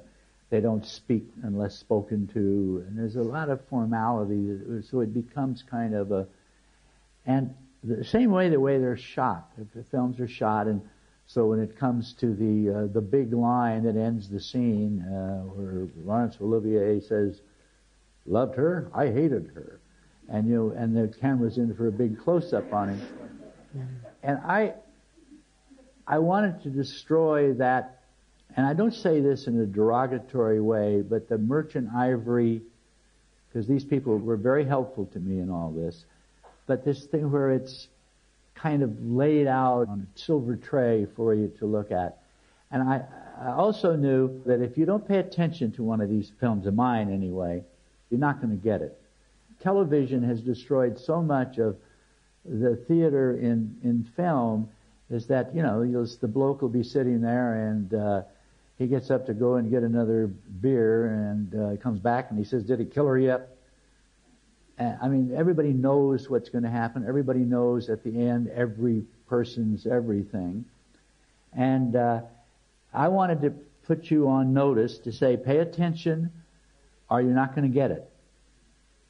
[0.49, 4.83] they don't speak unless spoken to, and there's a lot of formality.
[4.89, 6.27] So it becomes kind of a,
[7.25, 9.51] and the same way the way they're shot.
[9.59, 10.81] If the films are shot, and
[11.27, 15.41] so when it comes to the uh, the big line that ends the scene, uh,
[15.41, 17.41] where Laurence Olivier says,
[18.25, 19.80] "Loved her, I hated her,"
[20.31, 23.01] and you know, and the camera's in for a big close up on him,
[24.23, 24.73] and I,
[26.07, 28.01] I wanted to destroy that
[28.55, 32.61] and I don't say this in a derogatory way, but the merchant ivory,
[33.47, 36.05] because these people were very helpful to me in all this,
[36.67, 37.87] but this thing where it's
[38.55, 42.19] kind of laid out on a silver tray for you to look at.
[42.71, 43.03] And I,
[43.41, 46.75] I also knew that if you don't pay attention to one of these films, of
[46.75, 47.63] mine anyway,
[48.09, 49.00] you're not going to get it.
[49.61, 51.77] Television has destroyed so much of
[52.45, 54.69] the theater in, in film
[55.09, 58.21] is that, you know, the bloke will be sitting there and, uh,
[58.81, 62.45] he gets up to go and get another beer and uh, comes back and he
[62.45, 63.49] says, did he kill her yet?
[64.79, 67.05] I mean, everybody knows what's going to happen.
[67.07, 70.65] Everybody knows at the end every person's everything.
[71.53, 72.21] And uh,
[72.91, 73.51] I wanted to
[73.85, 76.31] put you on notice to say, pay attention
[77.07, 78.10] or you're not going to get it.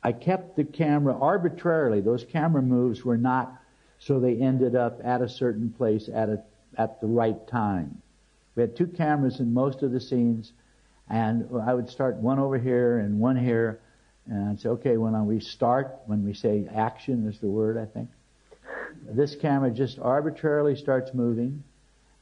[0.04, 2.02] I kept the camera arbitrarily.
[2.02, 3.58] Those camera moves were not
[4.00, 6.44] so they ended up at a certain place at a,
[6.76, 8.02] at the right time.
[8.56, 10.54] We had two cameras in most of the scenes,
[11.08, 13.80] and I would start one over here and one here,
[14.26, 17.86] and I'd say, okay, when we start, when we say action is the word, I
[17.86, 18.10] think,
[19.08, 21.64] this camera just arbitrarily starts moving,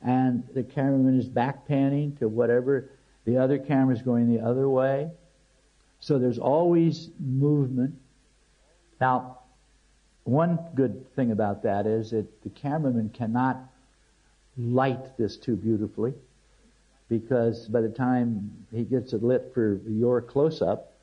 [0.01, 2.89] and the cameraman is back panning to whatever
[3.25, 5.09] the other camera is going the other way.
[5.99, 7.95] So there's always movement.
[9.01, 9.39] Now,
[10.23, 13.57] one good thing about that is that the cameraman cannot
[14.57, 16.13] light this too beautifully
[17.09, 20.93] because by the time he gets it lit for your close up,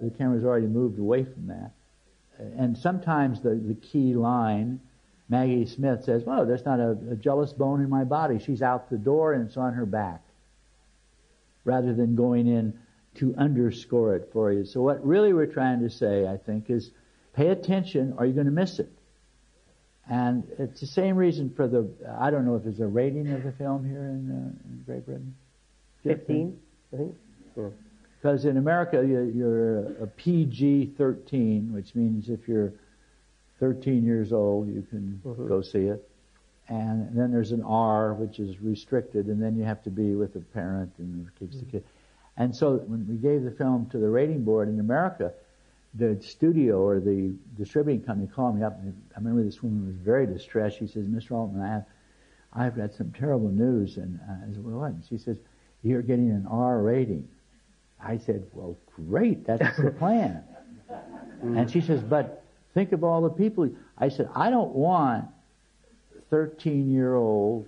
[0.00, 1.72] the camera's already moved away from that.
[2.38, 4.80] And sometimes the, the key line,
[5.28, 8.38] Maggie Smith says, well, there's not a, a jealous bone in my body.
[8.38, 10.22] She's out the door and it's on her back.
[11.64, 12.76] Rather than going in
[13.16, 14.64] to underscore it for you.
[14.64, 16.90] So what really we're trying to say, I think, is
[17.34, 18.90] pay attention or you're going to miss it.
[20.08, 23.44] And it's the same reason for the, I don't know if there's a rating of
[23.44, 25.34] the film here in, uh, in Great Britain.
[26.02, 26.58] 15,
[26.92, 27.14] I think.
[28.20, 32.72] Because in America, you're a PG-13, which means if you're
[33.60, 35.48] 13 years old, you can mm-hmm.
[35.48, 36.08] go see it.
[36.68, 40.34] And then there's an R, which is restricted, and then you have to be with
[40.36, 41.66] a parent and keeps mm-hmm.
[41.66, 41.84] the kid.
[42.36, 45.32] And so when we gave the film to the rating board in America,
[45.94, 48.78] the studio or the distributing company called me up.
[48.80, 50.78] And I remember this woman was very distressed.
[50.78, 51.32] She says, Mr.
[51.32, 51.84] Altman, I have,
[52.54, 53.98] I've got some terrible news.
[53.98, 54.92] And I said, well, what?
[54.92, 55.36] And she says,
[55.82, 57.28] you're getting an R rating.
[58.02, 58.76] I said, well,
[59.08, 59.46] great.
[59.46, 60.42] That's the plan.
[61.42, 62.42] and she says, but
[62.72, 63.68] think of all the people.
[63.98, 65.26] I said, I don't want
[66.30, 67.66] 13 year old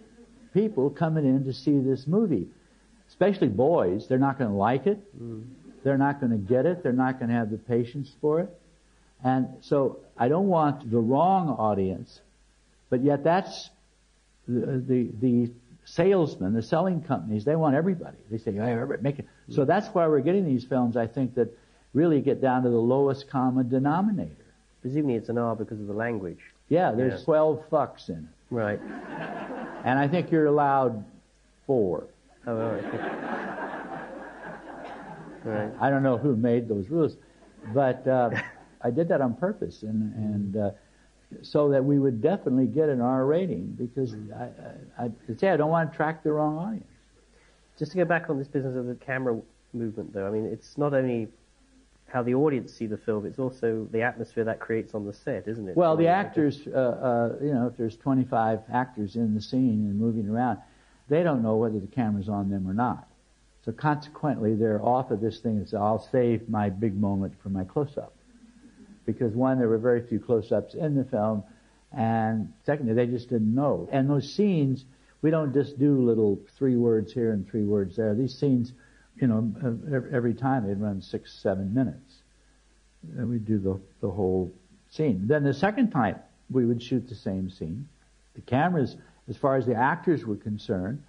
[0.55, 2.46] people coming in to see this movie,
[3.14, 4.09] especially boys.
[4.09, 4.98] They're not going to like it.
[5.16, 5.44] Mm.
[5.85, 6.83] They're not going to get it.
[6.83, 8.50] They're not going to have the patience for it.
[9.22, 12.20] And so I don't want the wrong audience,
[12.90, 13.70] but yet that's
[14.48, 15.53] the, the, the
[15.85, 18.16] salesmen, the selling companies, they want everybody.
[18.31, 19.27] They say, hey, make it.
[19.50, 21.57] So that's why we're getting these films, I think, that
[21.92, 24.35] really get down to the lowest common denominator.
[24.83, 26.40] Presumably it's an R because of the language.
[26.68, 27.24] Yeah, there's yeah.
[27.24, 28.24] 12 fucks in it.
[28.50, 28.81] Right.
[29.85, 31.05] And I think you're allowed
[31.66, 32.05] four.
[32.46, 32.80] Oh,
[35.44, 35.70] right.
[35.80, 37.16] I don't know who made those rules,
[37.72, 38.30] but uh,
[38.83, 40.70] I did that on purpose, and and uh,
[41.42, 45.57] so that we would definitely get an R rating because I, I, I say I
[45.57, 46.87] don't want to attract the wrong audience.
[47.78, 49.40] Just to go back on this business of the camera
[49.72, 51.28] movement, though, I mean, it's not only
[52.07, 55.48] how the audience see the film, it's also the atmosphere that creates on the set,
[55.48, 55.76] isn't it?
[55.76, 59.98] Well, the actors, uh, uh, you know, if there's 25 actors in the scene and
[59.98, 60.59] moving around,
[61.09, 63.09] they don't know whether the camera's on them or not.
[63.64, 67.49] So consequently, they're off of this thing and say, I'll save my big moment for
[67.49, 68.14] my close-up
[69.07, 71.45] because one, there were very few close-ups in the film,
[71.93, 73.88] and secondly, they just didn't know.
[73.93, 74.85] And those scenes,
[75.23, 78.14] we don't just do little three words here and three words there.
[78.14, 78.73] These scenes,
[79.17, 79.53] you know,
[80.12, 82.23] every time they'd run six, seven minutes.
[83.17, 84.53] And we'd do the, the whole
[84.90, 85.27] scene.
[85.27, 86.17] Then the second time,
[86.51, 87.88] we would shoot the same scene.
[88.35, 88.97] The cameras,
[89.29, 91.03] as far as the actors were concerned,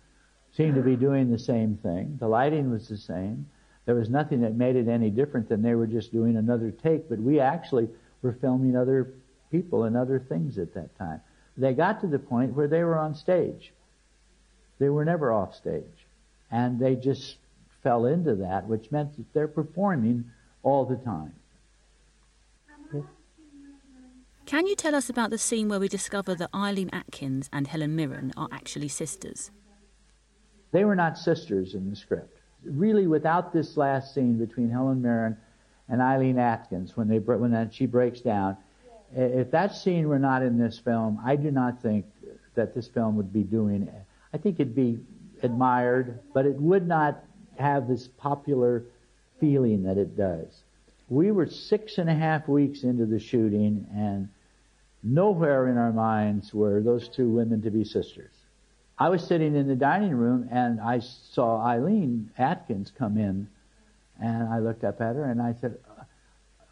[0.54, 2.18] seemed to be doing the same thing.
[2.20, 3.48] The lighting was the same.
[3.86, 7.10] There was nothing that made it any different than they were just doing another take,
[7.10, 7.90] but we actually
[8.22, 9.14] were filming other
[9.52, 11.22] people and other things at that time.
[11.58, 13.74] They got to the point where they were on stage.
[14.80, 15.84] They were never off stage.
[16.52, 17.38] And they just
[17.84, 20.26] fell into that, which meant that they're performing
[20.64, 21.34] all the time.
[24.46, 27.96] Can you tell us about the scene where we discover that Eileen Atkins and Helen
[27.96, 29.52] Mirren are actually sisters?
[30.72, 35.38] They were not sisters in the script really without this last scene between Helen Mirren
[35.88, 38.58] and Eileen Atkins when they when she breaks down,
[39.16, 42.06] if that scene were not in this film, I do not think
[42.56, 43.90] that this film would be doing.
[44.34, 45.00] I think it'd be
[45.44, 47.24] admired, but it would not
[47.58, 48.84] have this popular
[49.40, 50.64] feeling that it does.
[51.08, 54.28] We were six and a half weeks into the shooting, and
[55.06, 58.32] nowhere in our minds were those two women to be sisters.
[58.98, 63.48] I was sitting in the dining room and I saw Eileen Atkins come in,
[64.20, 65.78] and I looked up at her and I said,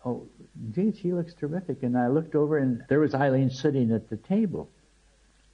[0.06, 0.28] "Oh,
[0.72, 4.18] gee, she looks terrific." And I looked over and there was Eileen sitting at the
[4.18, 4.70] table,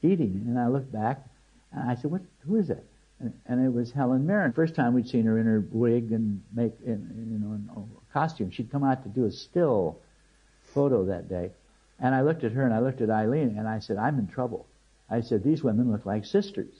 [0.02, 0.44] eating.
[0.48, 1.28] And I looked back
[1.72, 2.22] and I said, "What?
[2.48, 2.84] Who is that?"
[3.20, 4.54] And, and it was Helen Mirren.
[4.54, 8.52] First time we'd seen her in her wig and make, in, you know, in costume.
[8.52, 10.00] She'd come out to do a still
[10.74, 11.52] photo that day,
[12.00, 14.28] and I looked at her and I looked at Eileen and I said, "I'm in
[14.28, 14.66] trouble."
[15.10, 16.74] I said, these women look like sisters.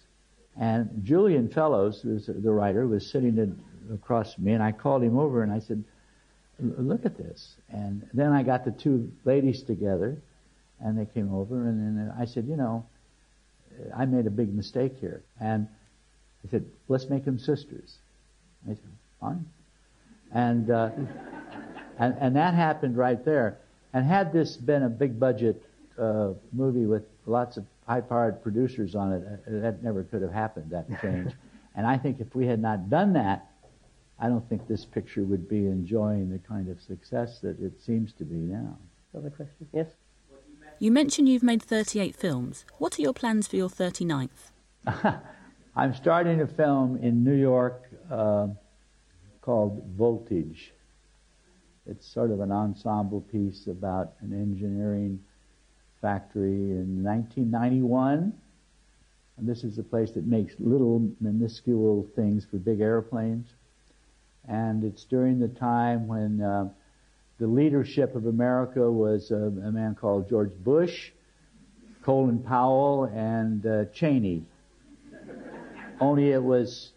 [0.60, 3.60] And Julian Fellowes, who's the writer, was sitting in,
[3.94, 5.84] across from me, and I called him over and I said,
[6.60, 7.56] look at this.
[7.70, 10.22] And then I got the two ladies together,
[10.80, 12.86] and they came over, and then I said, you know,
[13.96, 15.24] I made a big mistake here.
[15.40, 15.68] And
[16.42, 17.96] he said, let's make them sisters.
[18.66, 18.80] I said,
[19.22, 19.46] fine.
[20.34, 20.90] And, uh,
[21.98, 23.58] and, and that happened right there.
[23.94, 25.64] And had this been a big budget
[25.98, 30.72] uh, movie with lots of high-powered producers on it, uh, that never could have happened,
[30.72, 31.34] that change.
[31.76, 33.48] and I think if we had not done that,
[34.20, 38.14] I don't think this picture would be enjoying the kind of success that it seems
[38.14, 38.78] to be now.
[39.14, 39.68] Another question?
[39.74, 39.88] Yes?
[40.78, 42.66] You mentioned you've made 38 films.
[42.78, 44.52] What are your plans for your 39th?
[45.76, 48.48] I'm starting a film in New York uh,
[49.42, 50.74] called Voltage.
[51.90, 55.20] It's sort of an ensemble piece about an engineering
[56.02, 58.32] factory in 1991.
[59.38, 63.48] And this is a place that makes little minuscule things for big airplanes.
[64.48, 66.70] And it's during the time when uh,
[67.40, 71.10] the leadership of America was uh, a man called George Bush,
[72.04, 74.44] Colin Powell, and uh, Cheney.
[76.00, 76.92] Only it was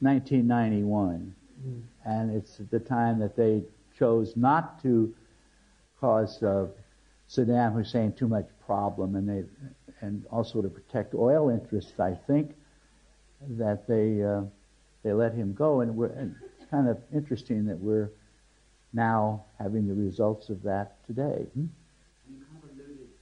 [0.00, 1.32] 1991.
[1.64, 1.82] Mm.
[2.04, 3.62] And it's the time that they
[4.02, 5.14] chose not to
[6.00, 6.66] cause uh,
[7.30, 9.44] Saddam Hussein too much problem, and they
[10.00, 12.00] and also to protect oil interests.
[12.00, 12.56] I think
[13.60, 14.42] that they uh,
[15.04, 18.10] they let him go, and, and it's kind of interesting that we're
[18.92, 21.46] now having the results of that today.
[21.54, 21.66] Hmm?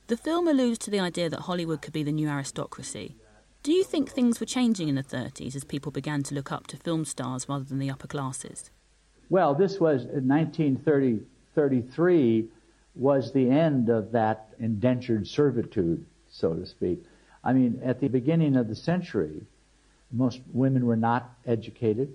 [0.07, 3.17] The film alludes to the idea that Hollywood could be the new aristocracy.
[3.63, 6.67] Do you think things were changing in the 30s as people began to look up
[6.69, 8.71] to film stars rather than the upper classes?
[9.31, 12.49] Well, this was in 1933
[12.97, 17.05] was the end of that indentured servitude, so to speak.
[17.45, 19.43] I mean, at the beginning of the century,
[20.11, 22.13] most women were not educated,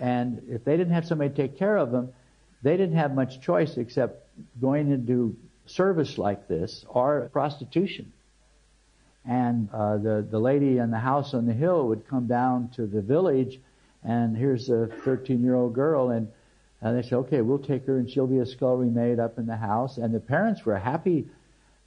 [0.00, 2.14] and if they didn't have somebody to take care of them,
[2.62, 4.26] they didn't have much choice except
[4.58, 5.36] going into
[5.66, 8.14] service like this or prostitution.
[9.28, 12.86] And uh, the the lady in the house on the hill would come down to
[12.86, 13.60] the village,
[14.02, 16.28] and here's a 13 year old girl, and
[16.86, 19.46] and they said, okay, we'll take her, and she'll be a scullery maid up in
[19.46, 19.98] the house.
[19.98, 21.26] And the parents were happy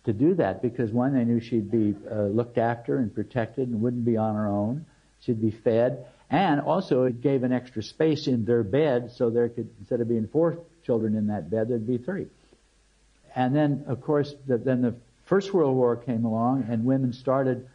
[0.06, 3.82] to do that because one, they knew she'd be uh, looked after and protected and
[3.82, 4.86] wouldn't be on her own.
[5.22, 6.06] She'd be fed.
[6.30, 10.08] And also it gave an extra space in their bed so there could, instead of
[10.08, 12.28] being four children in that bed, there'd be three.
[13.36, 14.95] And then, of course, the, then the
[15.26, 17.68] First World War came along and women started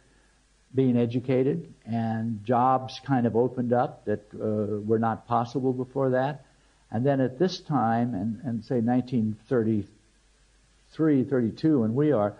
[0.73, 6.45] being educated and jobs kind of opened up that uh, were not possible before that.
[6.91, 12.35] And then at this time, and, and say 1933, 32, when we are,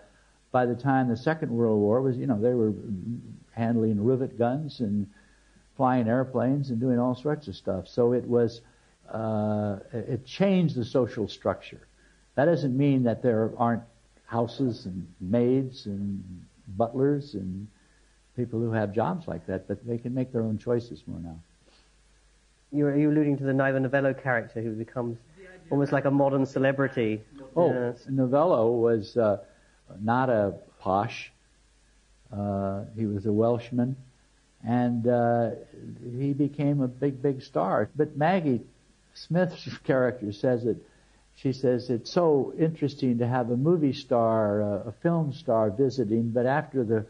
[0.52, 2.72] by the time the Second World War was, you know, they were
[3.52, 5.08] handling rivet guns and
[5.76, 7.88] flying airplanes and doing all sorts of stuff.
[7.88, 8.62] So it was,
[9.12, 11.86] uh, it changed the social structure.
[12.34, 13.82] That doesn't mean that there aren't
[14.26, 17.68] houses and maids and butlers and
[18.36, 21.38] people who have jobs like that, but they can make their own choices more now.
[22.72, 25.18] You're, you alluding to the Ivor Novello character who becomes
[25.70, 27.22] almost like a modern celebrity.
[27.54, 28.06] Oh, yes.
[28.08, 29.38] Novello was uh,
[30.00, 31.32] not a posh.
[32.32, 33.96] Uh, he was a Welshman,
[34.66, 35.50] and uh,
[36.18, 37.88] he became a big, big star.
[37.94, 38.62] But Maggie
[39.14, 40.76] Smith's character says it.
[41.36, 46.46] she says it's so interesting to have a movie star, a film star visiting, but
[46.46, 47.06] after the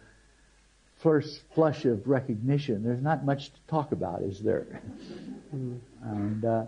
[0.97, 4.67] first flush of recognition, there's not much to talk about, is there?
[5.55, 5.79] Mm.
[6.03, 6.67] And uh,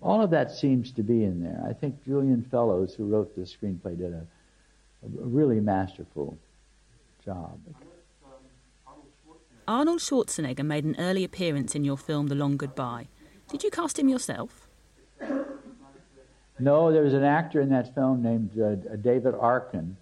[0.00, 1.62] all of that seems to be in there.
[1.68, 4.26] I think Julian Fellowes, who wrote the screenplay, did a,
[5.04, 6.36] a really masterful
[7.24, 7.58] job.
[9.66, 13.08] Arnold Schwarzenegger made an early appearance in your film The Long Goodbye.
[13.48, 14.68] Did you cast him yourself?
[16.58, 19.96] No, there was an actor in that film named uh, David Arkin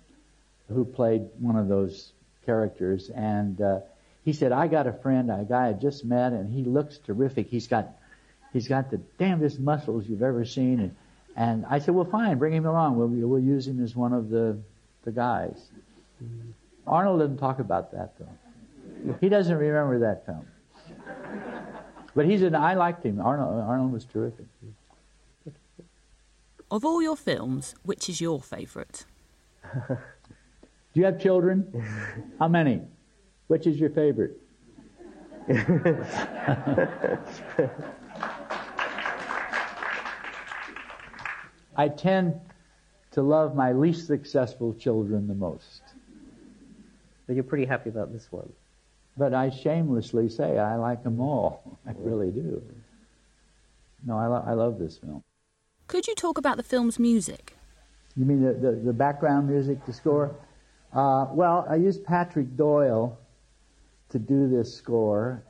[0.68, 2.12] who played one of those
[2.45, 3.80] characters, and uh,
[4.24, 7.49] he said, "I got a friend, a guy I just met, and he looks terrific.
[7.49, 7.88] He's got,
[8.53, 10.97] he's got the damnedest muscles you've ever seen." And,
[11.36, 12.97] and I said, "Well, fine, bring him along.
[12.97, 14.59] We'll we'll use him as one of the
[15.05, 15.68] the guys."
[16.86, 19.16] Arnold didn't talk about that though.
[19.20, 20.47] He doesn't remember that film.
[22.14, 22.55] But he's an.
[22.55, 23.20] I liked him.
[23.20, 24.47] Arnold Arnold was terrific.
[26.70, 29.05] Of all your films, which is your favourite?
[30.93, 31.84] Do you have children?
[32.38, 32.82] How many?
[33.47, 34.38] Which is your favorite?
[41.76, 42.38] I tend
[43.12, 45.82] to love my least successful children the most.
[47.26, 48.53] But you're pretty happy about this one.
[49.16, 51.78] But I shamelessly say I like them all.
[51.86, 52.62] I really do.
[54.05, 55.22] No, I, lo- I love this film.
[55.86, 57.57] Could you talk about the film's music?
[58.16, 60.34] You mean the, the, the background music, the score?
[60.93, 63.18] Uh, well, I used Patrick Doyle
[64.11, 65.43] to do this score.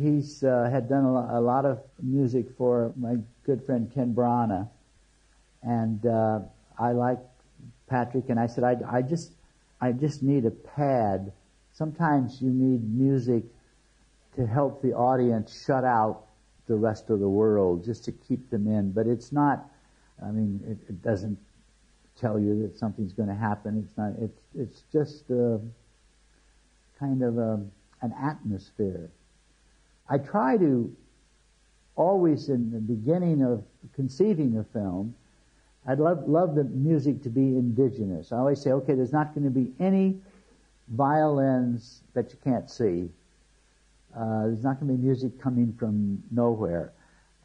[0.00, 4.68] He's uh, had done a, lot of music for my good friend Ken Branagh,
[5.62, 6.40] and uh,
[6.78, 7.18] I like
[7.88, 8.28] Patrick.
[8.28, 9.32] And I said, I, I just,
[9.80, 11.32] I just need a pad.
[11.72, 13.42] Sometimes you need music
[14.36, 16.26] to help the audience shut out
[16.68, 18.92] the rest of the world, just to keep them in.
[18.92, 19.68] But it's not.
[20.24, 21.38] I mean, it, it doesn't
[22.20, 23.84] tell you that something's going to happen.
[23.84, 24.12] It's not.
[24.20, 25.60] It's it's just a,
[26.98, 27.60] kind of a,
[28.02, 29.10] an atmosphere.
[30.08, 30.94] I try to
[31.96, 33.64] always in the beginning of
[33.94, 35.14] conceiving a film,
[35.86, 38.32] I'd love love the music to be indigenous.
[38.32, 40.20] I always say, okay, there's not going to be any
[40.88, 43.08] violins that you can't see.
[44.16, 46.92] Uh, there's not going to be music coming from nowhere.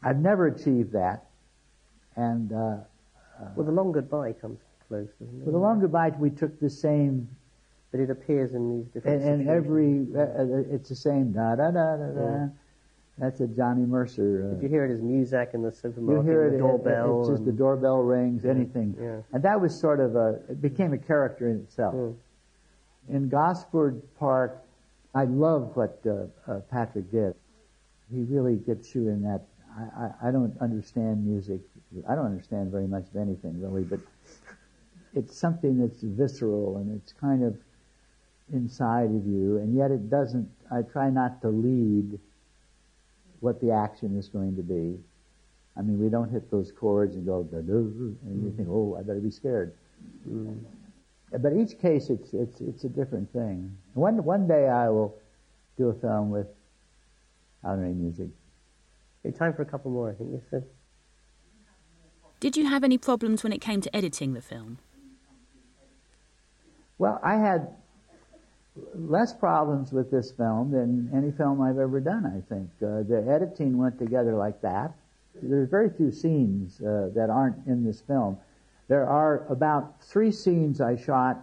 [0.02, 1.26] I've never achieved that,
[2.16, 2.76] and uh,
[3.56, 5.44] well, the long goodbye comes close, doesn't it?
[5.44, 7.28] Well, the long goodbye, we took the same.
[7.90, 9.22] But it appears in these different.
[9.22, 12.48] And, and every, uh, uh, it's the same da da da da da.
[13.18, 14.48] That's a Johnny Mercer.
[14.50, 17.20] Uh, if you hear it as music in the supermarket, you hear it, the doorbell.
[17.20, 18.96] It's just the doorbell rings, anything.
[18.98, 19.20] Yeah.
[19.34, 21.94] And that was sort of a, it became a character in itself.
[21.94, 22.14] Mm.
[23.10, 24.64] In Gosford Park,
[25.14, 27.34] I love what uh, uh, Patrick did.
[28.10, 29.42] He really gets you in that.
[29.76, 31.60] I, I, I don't understand music
[32.08, 34.00] I don't understand very much of anything really, but
[35.14, 37.56] it's something that's visceral and it's kind of
[38.52, 40.48] inside of you, and yet it doesn't.
[40.70, 42.18] I try not to lead
[43.40, 44.98] what the action is going to be.
[45.76, 49.20] I mean, we don't hit those chords and go, and you think, oh, I better
[49.20, 49.74] be scared.
[50.28, 50.60] Mm.
[51.30, 53.76] But each case, it's it's it's a different thing.
[53.94, 55.16] One one day I will
[55.78, 56.46] do a film with
[57.64, 58.28] I don't know music.
[59.30, 60.30] Time for a couple more, I think.
[60.32, 60.64] Yes, sir.
[62.40, 64.78] Did you have any problems when it came to editing the film?
[66.98, 67.68] Well, I had
[68.94, 72.68] less problems with this film than any film I've ever done, I think.
[72.82, 74.92] Uh, the editing went together like that.
[75.40, 78.38] There's very few scenes uh, that aren't in this film.
[78.88, 81.40] There are about three scenes I shot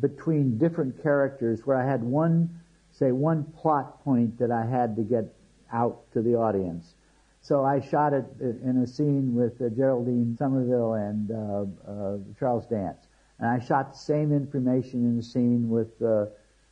[0.00, 5.02] between different characters where I had one, say, one plot point that I had to
[5.02, 5.24] get
[5.72, 6.94] out to the audience.
[7.40, 12.66] So I shot it in a scene with uh, Geraldine Somerville and uh, uh, Charles
[12.66, 13.08] Dance.
[13.40, 16.26] And I shot the same information in the scene with uh,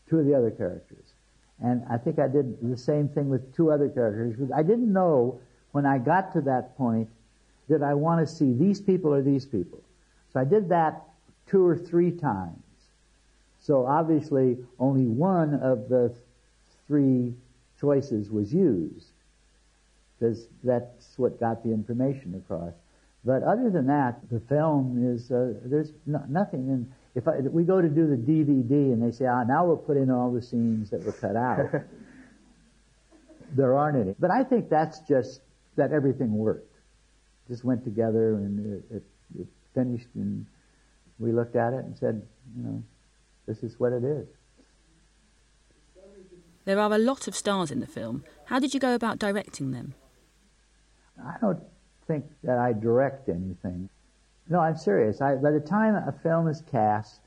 [0.08, 1.14] two of the other characters.
[1.60, 4.50] And I think I did the same thing with two other characters.
[4.54, 5.40] I didn't know
[5.72, 7.08] when I got to that point
[7.68, 9.82] that I want to see these people or these people.
[10.32, 11.02] So I did that
[11.46, 12.62] two or three times.
[13.58, 16.14] So obviously only one of the
[16.86, 17.34] three
[17.80, 19.12] choices was used
[20.18, 22.74] because that's what got the information across.
[23.24, 27.52] But other than that, the film is uh, there's no, nothing And If, I, if
[27.52, 30.32] we go to do the DVD and they say, ah, now we'll put in all
[30.32, 31.70] the scenes that were cut out,
[33.56, 34.14] there aren't any.
[34.18, 35.40] But I think that's just
[35.76, 36.74] that everything worked,
[37.48, 39.02] just went together and it, it,
[39.40, 40.46] it finished, and
[41.18, 42.22] we looked at it and said,
[42.56, 42.82] you know,
[43.46, 44.26] this is what it is.
[46.64, 48.24] There are a lot of stars in the film.
[48.46, 49.94] How did you go about directing them?
[51.24, 51.62] I don't
[52.06, 53.88] think that I direct anything.
[54.48, 55.20] No, I'm serious.
[55.20, 57.20] I, by the time a film is cast,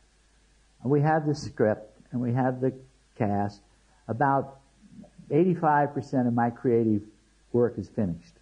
[0.84, 2.74] we have the script and we have the
[3.18, 3.62] cast,
[4.08, 4.60] about
[5.32, 7.02] 85% of my creative
[7.54, 8.34] work is finished.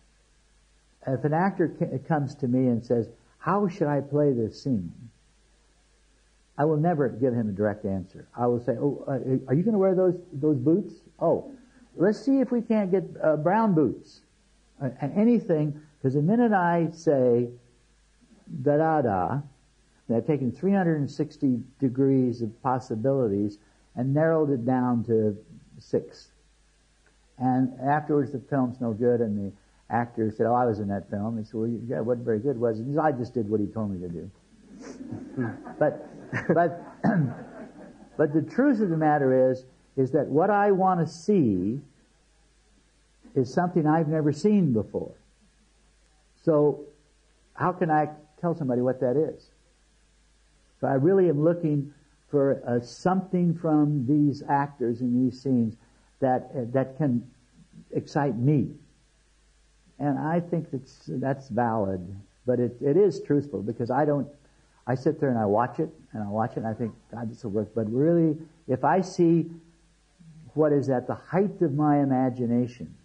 [1.08, 1.70] If an actor
[2.08, 3.08] comes to me and says,
[3.40, 4.94] how should I play this scene?
[6.58, 8.28] I will never give him a direct answer.
[8.38, 10.94] I will say, oh, uh, are you going to wear those, those boots?
[11.20, 11.52] Oh,
[11.96, 14.22] let's see if we can't get uh, brown boots.
[14.82, 17.50] Uh, anything, because the minute I say
[18.64, 19.42] da da da,
[20.14, 23.60] I've taken 360 degrees of possibilities
[23.96, 25.38] and narrowed it down to
[25.80, 26.30] six.
[27.38, 29.54] And afterwards, the film's no good, and the
[29.90, 32.40] actor said, "Oh, I was in that film." He said, "Well, yeah, it wasn't very
[32.40, 34.32] good, was it?" He said, "I just did what he told me to do."
[35.80, 36.08] but,
[36.54, 36.82] but,
[38.18, 39.66] but the truth of the matter is,
[39.98, 41.80] is that what I want to see
[43.36, 45.14] is something I've never seen before.
[46.44, 46.86] So,
[47.54, 48.10] how can I
[48.40, 49.50] tell somebody what that is?
[50.82, 51.94] So I really am looking
[52.30, 55.76] for uh, something from these actors in these scenes
[56.20, 57.30] that uh, that can
[57.92, 58.72] excite me,
[60.00, 62.16] and I think that's that's valid.
[62.48, 64.28] But it, it is truthful because I don't.
[64.88, 67.30] I sit there and I watch it and I watch it and I think God
[67.30, 67.70] this will work.
[67.76, 69.52] But really, if I see
[70.54, 72.96] what is at the height of my imagination,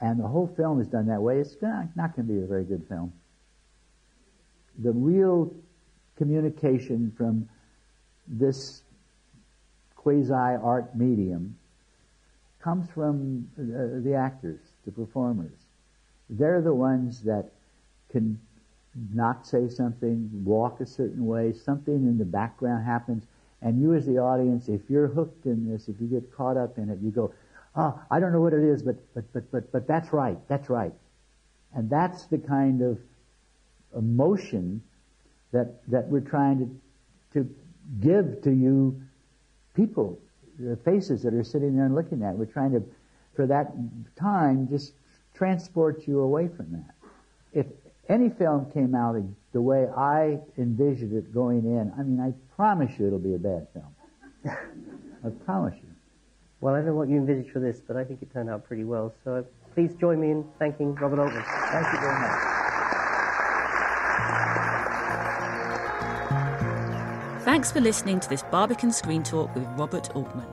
[0.00, 2.64] and the whole film is done that way, it's not, going to be a very
[2.64, 3.12] good film.
[4.78, 5.54] The real
[6.16, 7.48] communication from
[8.26, 8.82] this
[9.96, 11.56] quasi-art medium
[12.60, 15.52] comes from the, the actors, the performers.
[16.28, 17.50] They're the ones that
[18.10, 18.40] can
[19.12, 23.24] not say something, walk a certain way, something in the background happens,
[23.60, 26.78] and you as the audience, if you're hooked in this, if you get caught up
[26.78, 27.32] in it, you go,
[27.76, 30.68] oh, I don't know what it is, but, but, but, but, but that's right, that's
[30.68, 30.92] right.
[31.74, 32.98] And that's the kind of
[33.96, 34.82] emotion
[35.52, 36.58] that, that we're trying
[37.32, 37.54] to, to
[38.00, 39.02] give to you
[39.74, 40.20] people,
[40.58, 42.36] the faces that are sitting there and looking at.
[42.36, 42.82] We're trying to,
[43.34, 43.72] for that
[44.16, 44.92] time, just
[45.34, 46.94] transport you away from that.
[47.52, 47.66] If
[48.08, 49.16] any film came out
[49.52, 53.38] the way I envisioned it going in, I mean, I promise you it'll be a
[53.38, 53.94] bad film.
[55.24, 55.88] I promise you.
[56.60, 58.64] Well, I don't know what you envisaged for this, but I think it turned out
[58.64, 59.14] pretty well.
[59.22, 59.42] So uh,
[59.74, 61.42] please join me in thanking Robert Altman.
[61.44, 62.54] Thank you very much.
[67.44, 70.46] Thanks for listening to this Barbican Screen Talk with Robert Altman.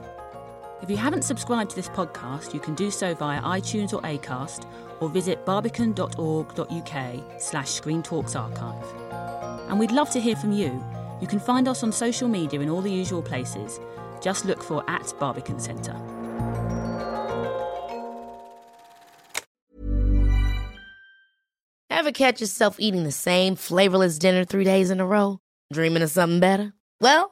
[0.82, 4.66] If you haven't subscribed to this podcast, you can do so via iTunes or Acast,
[4.98, 8.84] or visit barbican.org.uk slash Screen Talks Archive.
[9.68, 10.84] And we'd love to hear from you.
[11.20, 13.78] You can find us on social media in all the usual places.
[14.20, 15.96] Just look for at Barbican Centre.
[21.90, 25.38] Ever catch yourself eating the same flavorless dinner three days in a row?
[25.72, 26.72] Dreaming of something better?
[27.00, 27.31] Well,